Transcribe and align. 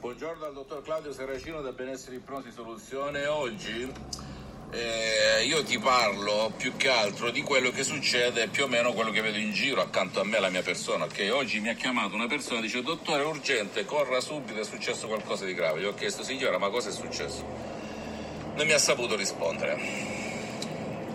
Buongiorno 0.00 0.40
dal 0.40 0.54
dottor 0.54 0.80
Claudio 0.80 1.12
Serracino 1.12 1.60
da 1.60 1.72
Benessere 1.72 2.16
Ipnosi 2.16 2.50
Soluzione. 2.50 3.26
Oggi 3.26 3.86
eh, 4.70 5.44
io 5.44 5.62
ti 5.62 5.78
parlo 5.78 6.50
più 6.56 6.74
che 6.74 6.88
altro 6.88 7.30
di 7.30 7.42
quello 7.42 7.70
che 7.70 7.84
succede, 7.84 8.48
più 8.48 8.64
o 8.64 8.66
meno 8.66 8.94
quello 8.94 9.10
che 9.10 9.20
vedo 9.20 9.36
in 9.36 9.52
giro 9.52 9.82
accanto 9.82 10.18
a 10.18 10.24
me, 10.24 10.40
la 10.40 10.48
mia 10.48 10.62
persona. 10.62 11.04
Ok, 11.04 11.28
oggi 11.30 11.60
mi 11.60 11.68
ha 11.68 11.74
chiamato 11.74 12.14
una 12.14 12.26
persona 12.28 12.60
e 12.60 12.62
dice: 12.62 12.82
Dottore, 12.82 13.24
urgente, 13.24 13.84
corra 13.84 14.22
subito, 14.22 14.58
è 14.58 14.64
successo 14.64 15.06
qualcosa 15.06 15.44
di 15.44 15.52
grave. 15.52 15.80
Gli 15.80 15.84
ho 15.84 15.92
chiesto, 15.92 16.22
signora, 16.22 16.56
ma 16.56 16.70
cosa 16.70 16.88
è 16.88 16.92
successo? 16.92 17.44
Non 18.54 18.64
mi 18.64 18.72
ha 18.72 18.78
saputo 18.78 19.16
rispondere. 19.16 19.78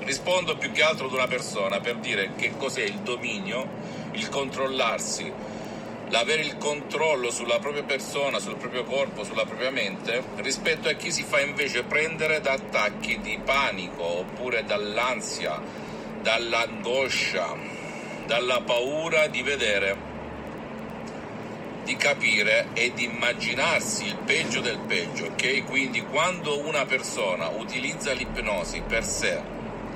Rispondo 0.02 0.58
più 0.58 0.72
che 0.72 0.84
altro 0.84 1.08
ad 1.08 1.14
una 1.14 1.26
persona 1.26 1.80
per 1.80 1.96
dire 1.96 2.36
che 2.36 2.56
cos'è 2.56 2.84
il 2.84 3.00
dominio, 3.00 3.68
il 4.12 4.30
controllarsi 4.30 5.55
l'avere 6.10 6.42
il 6.44 6.58
controllo 6.58 7.32
sulla 7.32 7.60
propria 7.60 7.84
persona, 7.84 8.40
sul 8.40 8.58
proprio 8.58 8.84
corpo, 8.84 9.24
sulla 9.24 9.46
propria 9.46 9.72
mente, 9.72 10.24
rispetto 10.38 10.88
a 10.88 10.94
chi 10.94 11.12
si 11.12 11.24
fa 11.24 11.40
invece 11.40 11.84
prendere 11.84 12.42
da 12.42 12.54
attacchi 12.54 13.20
di 13.22 13.40
panico 13.44 14.04
oppure 14.04 14.64
dall'ansia, 14.64 15.60
dall'angoscia, 16.22 17.56
dalla 18.26 18.62
paura 18.62 19.28
di 19.28 19.42
vedere, 19.42 20.14
di 21.84 21.96
capire 21.96 22.68
e 22.74 22.92
di 22.94 23.06
immaginarsi 23.06 24.06
il 24.06 24.18
peggio 24.26 24.60
del 24.60 24.80
peggio, 24.80 25.26
ok? 25.26 25.66
Quindi 25.66 26.02
quando 26.02 26.60
una 26.60 26.86
persona 26.86 27.50
utilizza 27.50 28.12
l'ipnosi 28.12 28.82
per 28.88 29.04
sé, 29.04 29.40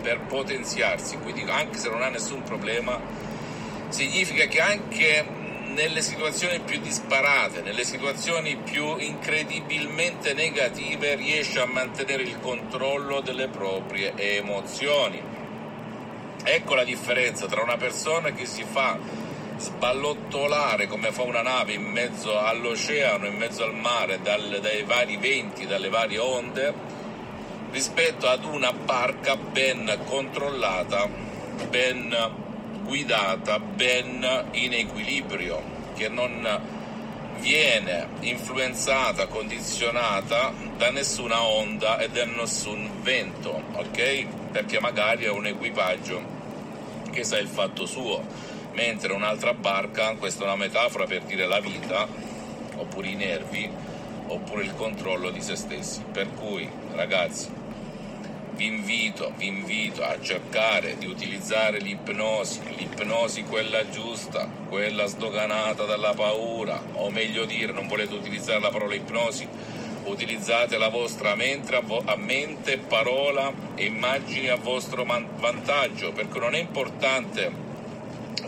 per 0.02 0.20
potenziarsi, 0.22 1.18
quindi 1.18 1.44
anche 1.50 1.78
se 1.78 1.90
non 1.90 2.02
ha 2.02 2.10
nessun 2.10 2.44
problema, 2.44 3.00
significa 3.90 4.46
che 4.46 4.62
anche 4.62 5.26
nelle 5.74 6.02
situazioni 6.02 6.60
più 6.60 6.80
disparate, 6.80 7.62
nelle 7.62 7.84
situazioni 7.84 8.58
più 8.58 8.98
incredibilmente 8.98 10.34
negative, 10.34 11.16
riesce 11.16 11.60
a 11.60 11.66
mantenere 11.66 12.24
il 12.24 12.40
controllo 12.40 13.22
delle 13.22 13.48
proprie 13.48 14.14
emozioni. 14.16 15.22
Ecco 16.44 16.76
la 16.76 16.84
differenza 16.84 17.48
tra 17.48 17.62
una 17.62 17.78
persona 17.78 18.32
che 18.32 18.46
si 18.46 18.64
fa 18.64 18.98
sballottolare 19.58 20.88
come 20.88 21.12
fa 21.12 21.24
una 21.24 21.42
nave 21.42 21.74
in 21.74 21.84
mezzo 21.84 22.40
all'oceano, 22.40 23.28
in 23.28 23.36
mezzo 23.36 23.64
al 23.64 23.76
mare, 23.76 24.22
dal, 24.22 24.60
dai 24.62 24.84
vari 24.84 25.18
venti, 25.18 25.68
dalle 25.68 25.90
varie 25.90 26.18
onde, 26.18 26.74
rispetto 27.72 28.28
ad 28.28 28.46
una 28.46 28.72
barca 28.72 29.36
ben 29.36 30.00
controllata, 30.06 31.08
ben 31.68 32.48
guidata 32.90 33.60
ben 33.60 34.48
in 34.54 34.74
equilibrio, 34.74 35.62
che 35.96 36.10
non 36.10 36.60
viene 37.40 38.08
influenzata, 38.22 39.28
condizionata 39.28 40.52
da 40.76 40.90
nessuna 40.90 41.44
onda 41.44 42.00
e 42.00 42.10
da 42.10 42.26
nessun 42.26 42.90
vento, 43.04 43.62
ok? 43.74 44.26
Perché 44.52 44.80
magari 44.80 45.26
è 45.26 45.30
un 45.30 45.46
equipaggio 45.46 46.38
che 47.12 47.24
sa 47.24 47.38
il 47.38 47.48
fatto 47.48 47.86
suo, 47.86 48.24
mentre 48.74 49.14
un'altra 49.14 49.54
barca, 49.54 50.16
questa 50.16 50.42
è 50.42 50.46
una 50.48 50.56
metafora 50.56 51.06
per 51.06 51.22
dire 51.22 51.46
la 51.46 51.60
vita, 51.60 52.08
oppure 52.76 53.08
i 53.08 53.16
nervi, 53.16 53.70
oppure 54.26 54.64
il 54.64 54.74
controllo 54.74 55.30
di 55.30 55.42
se 55.42 55.56
stessi. 55.56 56.02
Per 56.12 56.34
cui, 56.34 56.68
ragazzi, 56.96 57.59
vi 58.60 58.66
invito, 58.66 59.32
vi 59.38 59.48
invito 59.48 60.04
a 60.04 60.20
cercare 60.20 60.98
di 60.98 61.06
utilizzare 61.06 61.80
l'ipnosi, 61.80 62.60
l'ipnosi 62.76 63.44
quella 63.44 63.90
giusta, 63.90 64.50
quella 64.68 65.06
sdoganata 65.06 65.86
dalla 65.86 66.14
paura, 66.14 66.84
o 66.96 67.10
meglio 67.10 67.46
dire, 67.46 67.72
non 67.72 67.88
volete 67.88 68.16
utilizzare 68.16 68.60
la 68.60 68.70
parola 68.70 68.96
ipnosi, 68.96 69.48
utilizzate 70.04 70.78
la 70.78 70.90
vostra 70.90 71.36
mente, 71.36 71.74
a 71.74 72.16
mente, 72.18 72.80
parola 72.80 73.50
e 73.76 73.86
immagini 73.86 74.50
a 74.50 74.56
vostro 74.58 75.06
vantaggio, 75.06 76.12
perché 76.12 76.38
non 76.40 76.54
è 76.54 76.60
importante 76.60 77.50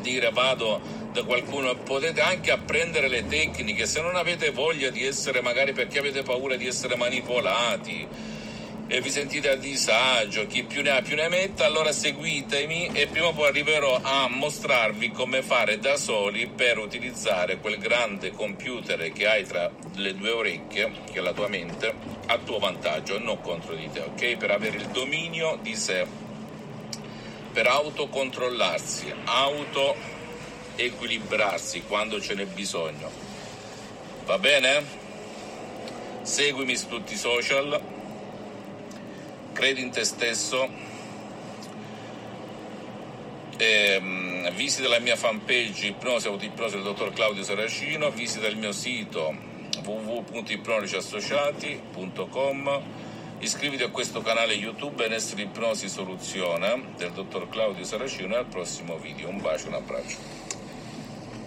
dire 0.01 0.29
vado 0.31 0.81
da 1.13 1.23
qualcuno, 1.23 1.73
potete 1.75 2.19
anche 2.19 2.51
apprendere 2.51 3.07
le 3.07 3.25
tecniche, 3.27 3.85
se 3.85 4.01
non 4.01 4.17
avete 4.17 4.51
voglia 4.51 4.89
di 4.89 5.05
essere 5.05 5.39
magari 5.39 5.71
perché 5.71 5.99
avete 5.99 6.21
paura 6.21 6.57
di 6.57 6.67
essere 6.67 6.97
manipolati, 6.97 8.39
vi 8.99 9.09
sentite 9.09 9.49
a 9.49 9.55
disagio, 9.55 10.45
chi 10.47 10.63
più 10.63 10.81
ne 10.81 10.89
ha 10.89 11.01
più 11.01 11.15
ne 11.15 11.29
metta, 11.29 11.65
allora 11.65 11.93
seguitemi 11.93 12.89
e 12.91 13.07
prima 13.07 13.27
o 13.27 13.31
poi 13.31 13.47
arriverò 13.47 13.97
a 14.01 14.27
mostrarvi 14.27 15.11
come 15.11 15.41
fare 15.41 15.79
da 15.79 15.95
soli 15.95 16.47
per 16.47 16.77
utilizzare 16.77 17.59
quel 17.59 17.77
grande 17.77 18.31
computer 18.31 19.09
che 19.13 19.27
hai 19.27 19.45
tra 19.45 19.71
le 19.95 20.13
due 20.13 20.31
orecchie, 20.31 20.91
che 21.09 21.19
è 21.19 21.21
la 21.21 21.31
tua 21.31 21.47
mente, 21.47 21.93
a 22.25 22.37
tuo 22.39 22.59
vantaggio 22.59 23.15
e 23.15 23.19
non 23.19 23.39
contro 23.39 23.75
di 23.75 23.89
te, 23.89 24.01
ok? 24.01 24.35
Per 24.35 24.51
avere 24.51 24.75
il 24.75 24.87
dominio 24.87 25.57
di 25.61 25.73
sé, 25.73 26.05
per 27.53 27.67
autocontrollarsi, 27.67 29.09
auto-equilibrarsi 29.23 31.83
quando 31.87 32.19
ce 32.19 32.33
n'è 32.33 32.45
bisogno. 32.45 33.09
Va 34.25 34.37
bene? 34.37 34.83
Seguimi 36.23 36.75
su 36.75 36.89
tutti 36.89 37.13
i 37.13 37.17
social 37.17 37.99
credi 39.53 39.81
in 39.81 39.91
te 39.91 40.03
stesso, 40.03 40.67
eh, 43.57 44.51
visita 44.55 44.87
la 44.87 44.99
mia 44.99 45.15
fanpage 45.15 45.87
Ipnosi 45.87 46.27
Autoipnosi 46.27 46.75
del 46.75 46.83
dottor 46.83 47.11
Claudio 47.13 47.41
Saracino, 47.43 48.11
visita 48.11 48.45
il 48.47 48.57
mio 48.57 48.71
sito 48.71 49.35
www.ipnotici.associati.com 49.83 52.81
iscriviti 53.39 53.81
a 53.83 53.89
questo 53.89 54.21
canale 54.21 54.53
YouTube 54.53 55.03
Benessere 55.03 55.41
Ipnosi 55.43 55.87
Soluzione 55.89 56.93
del 56.97 57.11
dottor 57.11 57.49
Claudio 57.49 57.83
Saracino 57.83 58.35
e 58.35 58.37
al 58.37 58.45
prossimo 58.45 58.97
video. 58.97 59.27
Un 59.29 59.41
bacio, 59.41 59.67
un 59.67 59.73
abbraccio. 59.73 60.50